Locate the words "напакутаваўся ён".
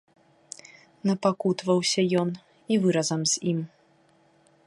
1.09-2.29